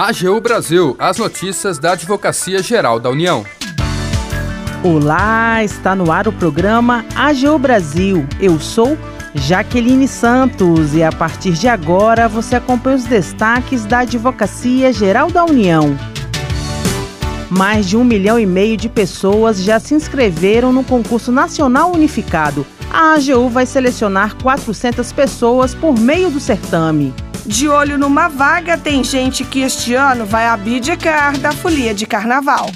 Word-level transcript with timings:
AGU 0.00 0.40
Brasil, 0.40 0.94
as 0.96 1.18
notícias 1.18 1.76
da 1.76 1.90
Advocacia 1.90 2.62
Geral 2.62 3.00
da 3.00 3.10
União. 3.10 3.44
Olá, 4.84 5.64
está 5.64 5.96
no 5.96 6.12
ar 6.12 6.28
o 6.28 6.32
programa 6.32 7.04
AGU 7.16 7.58
Brasil. 7.58 8.24
Eu 8.38 8.60
sou 8.60 8.96
Jaqueline 9.34 10.06
Santos 10.06 10.94
e 10.94 11.02
a 11.02 11.10
partir 11.10 11.50
de 11.54 11.66
agora 11.66 12.28
você 12.28 12.54
acompanha 12.54 12.94
os 12.94 13.06
destaques 13.06 13.84
da 13.84 13.98
Advocacia 13.98 14.92
Geral 14.92 15.32
da 15.32 15.44
União. 15.44 15.98
Mais 17.50 17.84
de 17.84 17.96
um 17.96 18.04
milhão 18.04 18.38
e 18.38 18.46
meio 18.46 18.76
de 18.76 18.88
pessoas 18.88 19.60
já 19.60 19.80
se 19.80 19.94
inscreveram 19.94 20.72
no 20.72 20.84
concurso 20.84 21.32
nacional 21.32 21.92
unificado. 21.92 22.64
A 22.88 23.14
AGU 23.14 23.48
vai 23.48 23.66
selecionar 23.66 24.36
400 24.40 25.10
pessoas 25.10 25.74
por 25.74 25.98
meio 25.98 26.30
do 26.30 26.38
certame. 26.38 27.12
De 27.48 27.66
olho 27.66 27.96
numa 27.96 28.28
vaga, 28.28 28.76
tem 28.76 29.02
gente 29.02 29.42
que 29.42 29.60
este 29.60 29.94
ano 29.94 30.26
vai 30.26 30.46
abdicar 30.46 31.38
da 31.38 31.50
folia 31.50 31.94
de 31.94 32.04
carnaval. 32.04 32.70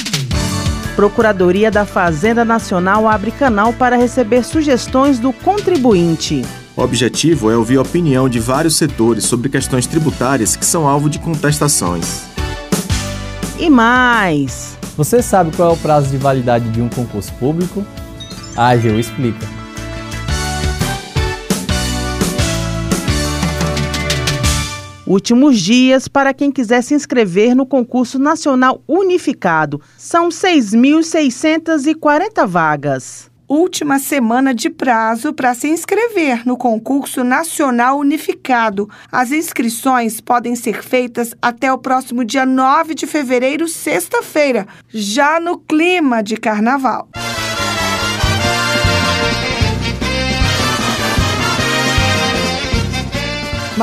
Procuradoria 0.96 1.70
da 1.70 1.84
Fazenda 1.84 2.42
Nacional 2.42 3.06
abre 3.06 3.30
canal 3.32 3.74
para 3.74 3.96
receber 3.96 4.42
sugestões 4.42 5.18
do 5.18 5.30
contribuinte. 5.30 6.42
O 6.74 6.80
objetivo 6.80 7.50
é 7.50 7.56
ouvir 7.56 7.76
a 7.76 7.82
opinião 7.82 8.30
de 8.30 8.40
vários 8.40 8.74
setores 8.76 9.24
sobre 9.24 9.50
questões 9.50 9.86
tributárias 9.86 10.56
que 10.56 10.64
são 10.64 10.88
alvo 10.88 11.10
de 11.10 11.18
contestações. 11.18 12.22
E 13.58 13.68
mais. 13.68 14.78
Você 14.96 15.20
sabe 15.20 15.54
qual 15.54 15.72
é 15.72 15.74
o 15.74 15.76
prazo 15.76 16.08
de 16.08 16.16
validade 16.16 16.70
de 16.70 16.80
um 16.80 16.88
concurso 16.88 17.30
público? 17.34 17.84
A 18.56 18.70
AGU 18.70 18.98
explica. 18.98 19.51
Últimos 25.06 25.60
dias 25.60 26.06
para 26.06 26.32
quem 26.32 26.52
quiser 26.52 26.80
se 26.82 26.94
inscrever 26.94 27.56
no 27.56 27.66
concurso 27.66 28.20
nacional 28.20 28.80
unificado. 28.86 29.80
São 29.98 30.28
6.640 30.28 32.46
vagas. 32.46 33.28
Última 33.48 33.98
semana 33.98 34.54
de 34.54 34.70
prazo 34.70 35.32
para 35.32 35.54
se 35.54 35.66
inscrever 35.68 36.46
no 36.46 36.56
concurso 36.56 37.24
nacional 37.24 37.98
unificado. 37.98 38.88
As 39.10 39.32
inscrições 39.32 40.20
podem 40.20 40.54
ser 40.54 40.80
feitas 40.82 41.34
até 41.42 41.72
o 41.72 41.78
próximo 41.78 42.24
dia 42.24 42.46
9 42.46 42.94
de 42.94 43.04
fevereiro, 43.06 43.66
sexta-feira, 43.68 44.68
já 44.88 45.40
no 45.40 45.58
clima 45.58 46.22
de 46.22 46.36
carnaval. 46.36 47.08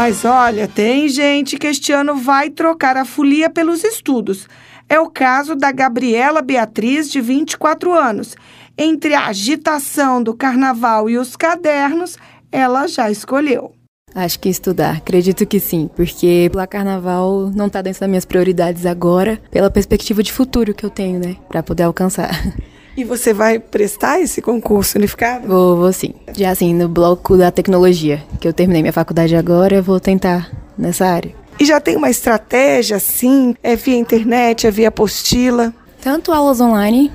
Mas 0.01 0.23
olha, 0.23 0.65
tem 0.65 1.09
gente 1.09 1.57
que 1.57 1.67
este 1.67 1.91
ano 1.91 2.15
vai 2.15 2.49
trocar 2.49 2.95
a 2.95 3.03
folia 3.03 3.49
pelos 3.49 3.83
estudos. 3.83 4.47
É 4.87 4.97
o 4.97 5.09
caso 5.09 5.57
da 5.57 5.73
Gabriela 5.73 6.41
Beatriz, 6.41 7.11
de 7.11 7.19
24 7.19 7.93
anos. 7.93 8.33
Entre 8.77 9.13
a 9.13 9.25
agitação 9.25 10.23
do 10.23 10.33
carnaval 10.33 11.09
e 11.09 11.17
os 11.17 11.35
cadernos, 11.35 12.17
ela 12.49 12.87
já 12.87 13.11
escolheu. 13.11 13.73
Acho 14.15 14.39
que 14.39 14.47
estudar, 14.47 14.95
acredito 14.95 15.45
que 15.45 15.59
sim, 15.59 15.89
porque 15.93 16.49
o 16.53 16.67
carnaval 16.67 17.51
não 17.53 17.67
está 17.67 17.81
dentro 17.81 17.99
das 17.99 18.09
minhas 18.09 18.25
prioridades 18.25 18.85
agora, 18.85 19.37
pela 19.51 19.69
perspectiva 19.69 20.23
de 20.23 20.31
futuro 20.31 20.73
que 20.73 20.85
eu 20.85 20.89
tenho, 20.89 21.19
né, 21.19 21.35
para 21.49 21.61
poder 21.61 21.83
alcançar. 21.83 22.31
E 22.99 23.03
você 23.05 23.33
vai 23.33 23.59
prestar 23.59 24.19
esse 24.19 24.41
concurso 24.41 24.97
unificado? 24.97 25.47
Vou, 25.47 25.77
vou 25.77 25.93
sim. 25.93 26.15
Já 26.35 26.51
assim, 26.51 26.73
no 26.73 26.89
bloco 26.89 27.37
da 27.37 27.49
tecnologia, 27.49 28.21
que 28.41 28.45
eu 28.45 28.51
terminei 28.51 28.81
minha 28.81 28.91
faculdade 28.91 29.37
agora, 29.37 29.77
eu 29.77 29.81
vou 29.81 30.01
tentar 30.01 30.51
nessa 30.77 31.05
área. 31.05 31.33
E 31.57 31.63
já 31.63 31.79
tem 31.79 31.95
uma 31.95 32.09
estratégia, 32.09 32.97
assim, 32.97 33.55
é 33.63 33.73
via 33.77 33.95
internet, 33.95 34.67
é 34.67 34.71
via 34.71 34.89
apostila? 34.89 35.73
Tanto 36.01 36.33
aulas 36.33 36.59
online, 36.59 37.09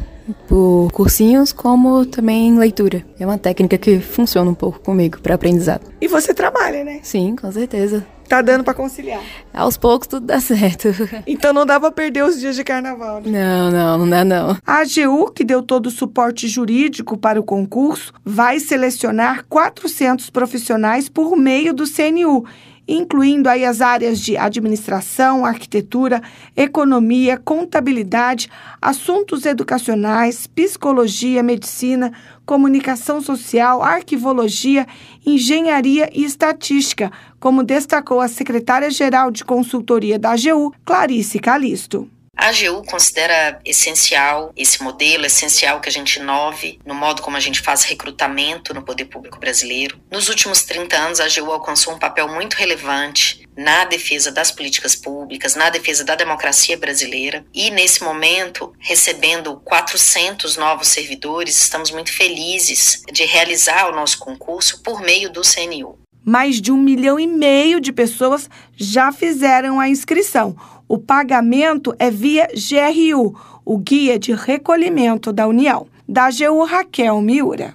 por 0.49 0.91
cursinhos, 0.93 1.53
como 1.53 2.05
também 2.07 2.57
leitura. 2.59 3.05
É 3.19 3.27
uma 3.27 3.39
técnica 3.39 3.77
que 3.79 4.01
funciona 4.01 4.51
um 4.51 4.55
pouco 4.55 4.81
comigo 4.81 5.21
para 5.21 5.35
aprendizado. 5.35 5.83
E 6.01 6.09
você 6.09 6.33
trabalha, 6.33 6.85
né? 6.85 7.01
Sim, 7.03 7.37
com 7.37 7.51
certeza. 7.51 8.07
Tá 8.29 8.41
dando 8.41 8.65
para 8.65 8.73
conciliar. 8.75 9.23
Aos 9.53 9.77
poucos 9.77 10.09
tudo 10.09 10.27
dá 10.27 10.41
certo. 10.41 10.89
Então 11.27 11.53
não 11.53 11.67
dá 11.67 11.79
pra 11.79 11.91
perder 11.91 12.25
os 12.25 12.41
dias 12.41 12.57
de 12.57 12.65
carnaval, 12.65 13.21
né? 13.21 13.31
Não, 13.31 13.71
não, 13.71 13.99
não 13.99 14.09
dá 14.09 14.25
não. 14.25 14.57
A 14.67 14.79
AGU, 14.79 15.31
que 15.31 15.45
deu 15.45 15.63
todo 15.63 15.87
o 15.87 15.91
suporte 15.91 16.49
jurídico 16.49 17.17
para 17.17 17.39
o 17.39 17.45
concurso, 17.45 18.13
vai 18.25 18.59
selecionar 18.61 19.45
400 19.49 20.31
profissionais 20.31 21.09
por 21.09 21.37
meio 21.37 21.73
do 21.75 21.85
CNU 21.85 22.45
incluindo 22.87 23.49
aí 23.49 23.65
as 23.65 23.81
áreas 23.81 24.21
de 24.21 24.37
administração, 24.37 25.45
arquitetura, 25.45 26.23
economia, 26.57 27.39
contabilidade, 27.39 28.49
assuntos 28.81 29.47
educacionais, 29.47 30.47
psicologia, 30.47 31.43
medicina, 31.43 32.13
comunicação 32.45 33.21
social, 33.21 33.83
arquivologia, 33.83 34.87
engenharia 35.25 36.11
e 36.13 36.25
estatística, 36.25 37.11
como 37.41 37.63
destacou 37.63 38.21
a 38.21 38.29
secretária-geral 38.29 39.31
de 39.31 39.45
consultoria 39.45 40.19
da 40.19 40.33
AGU, 40.33 40.73
Clarice 40.85 41.39
Calisto. 41.39 42.09
A 42.37 42.49
AGU 42.49 42.85
considera 42.85 43.61
essencial 43.65 44.53
esse 44.57 44.83
modelo, 44.83 45.25
essencial 45.25 45.81
que 45.81 45.89
a 45.89 45.93
gente 45.93 46.17
inove 46.17 46.81
no 46.85 46.95
modo 46.95 47.23
como 47.23 47.37
a 47.37 47.41
gente 47.41 47.61
faz 47.61 47.85
recrutamento 47.85 48.75
no 48.75 48.83
poder 48.83 49.05
público 49.05 49.39
brasileiro. 49.39 50.01
Nos 50.11 50.29
últimos 50.29 50.63
30 50.63 50.97
anos, 50.97 51.21
a 51.21 51.25
AGU 51.25 51.51
alcançou 51.53 51.95
um 51.95 51.99
papel 51.99 52.29
muito 52.29 52.55
relevante 52.55 53.49
na 53.57 53.85
defesa 53.85 54.33
das 54.33 54.51
políticas 54.51 54.97
públicas, 54.97 55.55
na 55.55 55.71
defesa 55.71 56.05
da 56.05 56.17
democracia 56.17 56.77
brasileira. 56.77 57.45
E 57.55 57.71
nesse 57.71 58.03
momento, 58.03 58.73
recebendo 58.81 59.57
400 59.65 60.57
novos 60.57 60.89
servidores, 60.89 61.57
estamos 61.57 61.93
muito 61.93 62.13
felizes 62.13 63.03
de 63.13 63.25
realizar 63.25 63.89
o 63.89 63.95
nosso 63.95 64.19
concurso 64.19 64.83
por 64.83 65.01
meio 65.01 65.31
do 65.31 65.43
CNU. 65.43 65.99
Mais 66.27 66.61
de 66.61 66.73
um 66.73 66.79
milhão 66.79 67.21
e 67.21 67.27
meio 67.27 67.81
de 67.81 67.93
pessoas 67.93 68.49
já 68.75 69.13
fizeram 69.13 69.79
a 69.79 69.89
inscrição 69.89 70.57
o 70.89 70.99
pagamento 70.99 71.95
é 71.99 72.11
via 72.11 72.49
GRU, 72.49 73.35
o 73.65 73.79
Guia 73.79 74.19
de 74.19 74.33
Recolhimento 74.33 75.33
da 75.33 75.47
União, 75.47 75.87
da 76.09 76.27
AGU 76.27 76.65
Raquel 76.65 77.21
Miura. 77.21 77.75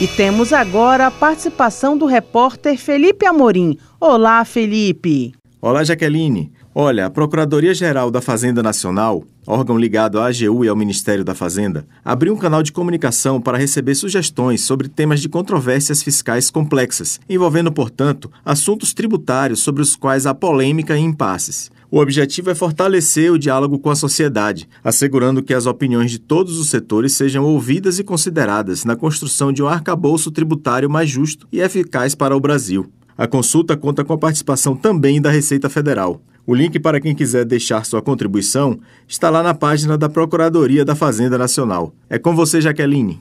E 0.00 0.06
temos 0.06 0.52
agora 0.52 1.08
a 1.08 1.10
participação 1.10 1.98
do 1.98 2.06
repórter 2.06 2.78
Felipe 2.78 3.26
Amorim. 3.26 3.76
Olá, 4.00 4.44
Felipe. 4.44 5.34
Olá, 5.60 5.82
Jaqueline. 5.82 6.52
Olha, 6.80 7.06
a 7.06 7.10
Procuradoria-Geral 7.10 8.08
da 8.08 8.20
Fazenda 8.20 8.62
Nacional, 8.62 9.24
órgão 9.44 9.76
ligado 9.76 10.20
à 10.20 10.28
AGU 10.28 10.64
e 10.64 10.68
ao 10.68 10.76
Ministério 10.76 11.24
da 11.24 11.34
Fazenda, 11.34 11.84
abriu 12.04 12.32
um 12.32 12.36
canal 12.36 12.62
de 12.62 12.70
comunicação 12.70 13.40
para 13.40 13.58
receber 13.58 13.96
sugestões 13.96 14.60
sobre 14.60 14.88
temas 14.88 15.18
de 15.18 15.28
controvérsias 15.28 16.04
fiscais 16.04 16.52
complexas, 16.52 17.18
envolvendo, 17.28 17.72
portanto, 17.72 18.30
assuntos 18.44 18.94
tributários 18.94 19.58
sobre 19.58 19.82
os 19.82 19.96
quais 19.96 20.24
há 20.24 20.32
polêmica 20.32 20.96
e 20.96 21.00
impasses. 21.00 21.68
O 21.90 21.98
objetivo 21.98 22.48
é 22.48 22.54
fortalecer 22.54 23.32
o 23.32 23.38
diálogo 23.40 23.80
com 23.80 23.90
a 23.90 23.96
sociedade, 23.96 24.68
assegurando 24.84 25.42
que 25.42 25.54
as 25.54 25.66
opiniões 25.66 26.12
de 26.12 26.20
todos 26.20 26.60
os 26.60 26.70
setores 26.70 27.12
sejam 27.12 27.44
ouvidas 27.44 27.98
e 27.98 28.04
consideradas 28.04 28.84
na 28.84 28.94
construção 28.94 29.52
de 29.52 29.64
um 29.64 29.66
arcabouço 29.66 30.30
tributário 30.30 30.88
mais 30.88 31.10
justo 31.10 31.44
e 31.50 31.58
eficaz 31.58 32.14
para 32.14 32.36
o 32.36 32.40
Brasil. 32.40 32.86
A 33.16 33.26
consulta 33.26 33.76
conta 33.76 34.04
com 34.04 34.12
a 34.12 34.18
participação 34.18 34.76
também 34.76 35.20
da 35.20 35.28
Receita 35.28 35.68
Federal. 35.68 36.22
O 36.48 36.54
link 36.54 36.80
para 36.80 36.98
quem 36.98 37.14
quiser 37.14 37.44
deixar 37.44 37.84
sua 37.84 38.00
contribuição 38.00 38.80
está 39.06 39.28
lá 39.28 39.42
na 39.42 39.52
página 39.52 39.98
da 39.98 40.08
Procuradoria 40.08 40.82
da 40.82 40.94
Fazenda 40.94 41.36
Nacional. 41.36 41.92
É 42.08 42.18
com 42.18 42.34
você, 42.34 42.58
Jaqueline. 42.58 43.20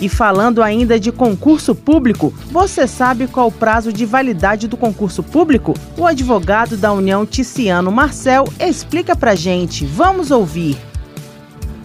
E 0.00 0.08
falando 0.08 0.60
ainda 0.60 0.98
de 0.98 1.12
concurso 1.12 1.72
público, 1.72 2.34
você 2.50 2.88
sabe 2.88 3.28
qual 3.28 3.46
o 3.46 3.52
prazo 3.52 3.92
de 3.92 4.04
validade 4.04 4.66
do 4.66 4.76
concurso 4.76 5.22
público? 5.22 5.72
O 5.96 6.04
advogado 6.04 6.76
da 6.76 6.92
União 6.92 7.24
Ticiano 7.24 7.92
Marcel 7.92 8.52
explica 8.58 9.14
pra 9.14 9.36
gente. 9.36 9.86
Vamos 9.86 10.32
ouvir. 10.32 10.76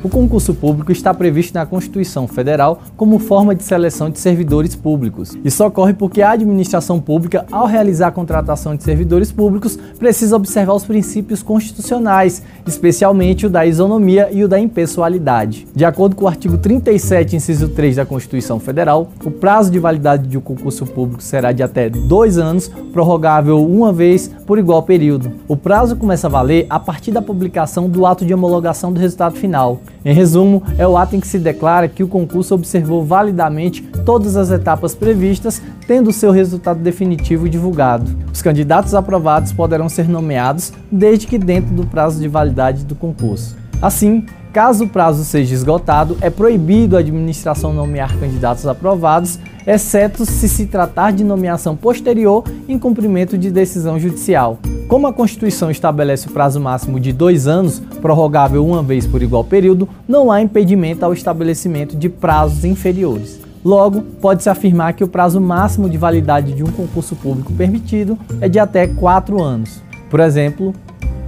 O 0.04 0.10
concurso 0.10 0.56
público 0.56 0.92
está 0.92 1.14
previsto 1.14 1.54
na 1.54 1.64
Constituição 1.64 2.28
Federal 2.28 2.82
como 2.98 3.20
forma 3.20 3.54
de 3.54 3.64
seleção 3.64 4.10
de 4.10 4.18
servidores 4.18 4.76
públicos. 4.76 5.38
Isso 5.46 5.64
ocorre 5.64 5.94
porque 5.94 6.24
a 6.24 6.32
administração 6.32 7.00
pública, 7.00 7.46
ao 7.52 7.68
realizar 7.68 8.08
a 8.08 8.12
contratação 8.12 8.76
de 8.76 8.84
servidores 8.84 9.32
públicos, 9.32 9.78
precisa 10.00 10.36
observar 10.36 10.74
os 10.74 10.86
princípios 10.86 11.44
constitucionais, 11.44 12.42
especialmente 12.66 13.46
o 13.46 13.50
da 13.50 13.64
isonomia 13.64 14.30
e 14.32 14.44
o 14.44 14.48
da 14.48 14.60
impessoalidade. 14.60 15.68
De 15.76 15.86
acordo 15.86 16.16
com 16.16 16.26
o 16.26 16.28
artigo 16.28 16.58
37, 16.58 17.36
inciso 17.36 17.70
3 17.70 17.98
da 17.98 18.06
Constituição 18.06 18.60
Federal, 18.60 19.08
o 19.24 19.30
prazo 19.30 19.70
de 19.70 19.78
validade 19.78 20.28
de 20.28 20.36
um 20.36 20.42
concurso 20.42 20.84
público 20.84 21.22
será 21.22 21.52
de 21.52 21.62
até 21.62 21.92
dois 21.92 22.40
anos, 22.40 22.70
prorrogável 22.92 23.64
uma 23.64 23.94
vez 23.94 24.32
por 24.48 24.58
igual 24.58 24.82
período. 24.82 25.32
O 25.48 25.56
prazo 25.56 25.96
começa 25.96 26.26
a 26.26 26.30
valer 26.30 26.66
a 26.72 26.80
partir 26.80 27.12
da 27.12 27.22
publicação 27.22 27.88
do 27.88 28.04
ato 28.04 28.26
de 28.26 28.34
homologação 28.34 28.92
do 28.92 29.00
resultado 29.00 29.36
final. 29.36 29.80
Em 30.04 30.14
resumo, 30.14 30.64
é 30.78 30.88
o 30.88 30.98
ato 30.98 31.16
em 31.16 31.20
que 31.20 31.28
se 31.28 31.38
declara 31.38 31.88
que 31.88 32.04
o 32.04 32.08
concurso 32.08 32.56
observou 32.56 33.06
validamente 33.06 33.84
todas 34.06 34.36
as 34.36 34.50
etapas 34.50 34.96
previstas, 34.96 35.62
tendo 35.88 36.12
seu 36.12 36.32
resultado 36.32 36.80
definitivo 36.80 37.48
divulgado. 37.48 38.12
Os 38.34 38.42
candidatos 38.42 38.96
aprovados 38.96 39.54
poderão 39.54 39.88
ser 39.88 40.10
nomeados 40.10 40.74
desde 40.92 41.28
que 41.28 41.38
dentro 41.38 41.74
do 41.74 41.86
prazo 41.86 42.20
de 42.20 42.28
validade 42.28 42.84
do 42.84 42.96
concurso. 42.96 43.56
Assim, 43.82 44.26
Caso 44.54 44.84
o 44.84 44.90
prazo 44.90 45.24
seja 45.24 45.54
esgotado, 45.56 46.18
é 46.20 46.30
proibido 46.30 46.98
a 46.98 47.00
administração 47.00 47.74
nomear 47.74 48.20
candidatos 48.20 48.68
aprovados, 48.68 49.40
exceto 49.66 50.26
se 50.26 50.50
se 50.50 50.66
tratar 50.66 51.12
de 51.12 51.24
nomeação 51.24 51.74
posterior 51.74 52.44
em 52.68 52.78
cumprimento 52.78 53.38
de 53.38 53.50
decisão 53.50 53.98
judicial. 53.98 54.60
Como 54.92 55.08
a 55.08 55.14
Constituição 55.14 55.72
estabelece 55.72 56.28
o 56.28 56.32
prazo 56.32 56.60
máximo 56.60 57.00
de 57.00 57.14
dois 57.14 57.48
anos, 57.48 57.80
prorrogável 58.02 58.66
uma 58.66 58.84
vez 58.84 59.08
por 59.08 59.24
igual 59.24 59.42
período, 59.42 59.88
não 60.06 60.30
há 60.30 60.42
impedimento 60.42 61.06
ao 61.06 61.14
estabelecimento 61.14 61.96
de 61.96 62.10
prazos 62.10 62.66
inferiores. 62.66 63.40
Logo, 63.64 64.02
pode-se 64.02 64.50
afirmar 64.50 64.92
que 64.92 65.02
o 65.02 65.08
prazo 65.08 65.40
máximo 65.40 65.90
de 65.90 65.98
validade 65.98 66.52
de 66.52 66.62
um 66.62 66.70
concurso 66.70 67.16
público 67.16 67.54
permitido 67.54 68.20
é 68.42 68.50
de 68.50 68.60
até 68.60 68.86
quatro 68.86 69.42
anos. 69.42 69.82
Por 70.10 70.20
exemplo, 70.20 70.76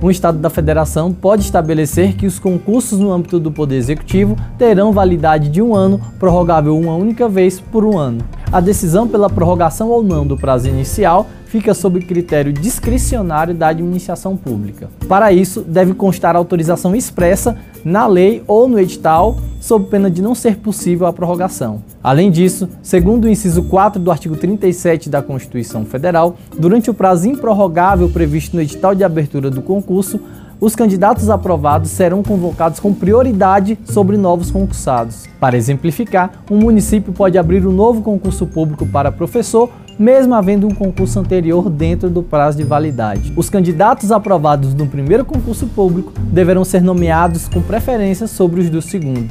um 0.02 0.12
Estado 0.12 0.40
da 0.40 0.50
Federação 0.50 1.14
pode 1.14 1.44
estabelecer 1.44 2.18
que 2.18 2.28
os 2.28 2.40
concursos 2.40 3.00
no 3.00 3.14
âmbito 3.14 3.40
do 3.40 3.50
Poder 3.50 3.78
Executivo 3.78 4.36
terão 4.58 4.92
validade 4.92 5.48
de 5.48 5.62
um 5.62 5.74
ano, 5.74 6.02
prorrogável 6.20 6.78
uma 6.78 6.96
única 6.96 7.30
vez 7.30 7.62
por 7.62 7.86
um 7.86 7.98
ano. 7.98 8.26
A 8.54 8.60
decisão 8.60 9.08
pela 9.08 9.32
prorrogação 9.32 9.90
ou 9.90 10.04
não 10.04 10.28
do 10.28 10.38
prazo 10.38 10.70
inicial 10.70 11.26
fica 11.48 11.74
sob 11.74 12.00
critério 12.02 12.54
discricionário 12.54 13.52
da 13.56 13.70
administração 13.70 14.38
pública. 14.38 14.92
Para 15.08 15.34
isso, 15.34 15.62
deve 15.62 15.96
constar 15.96 16.36
autorização 16.36 16.96
expressa 16.96 17.58
na 17.84 18.06
lei 18.06 18.44
ou 18.46 18.68
no 18.68 18.80
edital, 18.80 19.40
sob 19.60 19.88
pena 19.88 20.08
de 20.08 20.22
não 20.22 20.36
ser 20.36 20.58
possível 20.58 21.08
a 21.08 21.14
prorrogação. 21.14 21.82
Além 22.04 22.30
disso, 22.30 22.70
segundo 22.84 23.26
o 23.26 23.28
inciso 23.28 23.64
4 23.64 24.00
do 24.00 24.12
artigo 24.12 24.36
37 24.36 25.10
da 25.10 25.24
Constituição 25.24 25.84
Federal, 25.84 26.36
durante 26.56 26.92
o 26.92 26.94
prazo 26.94 27.28
improrrogável 27.28 28.08
previsto 28.08 28.56
no 28.56 28.62
edital 28.62 28.94
de 28.94 29.04
abertura 29.04 29.50
do 29.50 29.64
concurso, 29.64 30.20
os 30.64 30.76
candidatos 30.76 31.30
aprovados 31.30 31.92
serão 31.92 32.24
convocados 32.24 32.80
com 32.80 32.94
prioridade 32.94 33.78
sobre 33.84 34.16
novos 34.16 34.50
concursados. 34.50 35.26
Para 35.38 35.58
exemplificar, 35.58 36.44
um 36.50 36.58
município 36.58 37.12
pode 37.12 37.38
abrir 37.38 37.68
um 37.68 37.72
novo 37.72 38.02
concurso 38.02 38.48
público 38.48 38.86
para 38.86 39.12
professor 39.12 39.70
mesmo 40.00 40.34
havendo 40.34 40.66
um 40.66 40.74
concurso 40.74 41.20
anterior 41.20 41.70
dentro 41.70 42.10
do 42.10 42.24
prazo 42.24 42.58
de 42.58 42.64
validade. 42.64 43.32
Os 43.36 43.48
candidatos 43.48 44.12
aprovados 44.12 44.74
no 44.74 44.88
primeiro 44.88 45.24
concurso 45.24 45.68
público 45.68 46.12
deverão 46.32 46.66
ser 46.66 46.82
nomeados 46.82 47.48
com 47.48 47.62
preferência 47.62 48.26
sobre 48.26 48.62
os 48.62 48.72
do 48.72 48.82
segundo. 48.82 49.30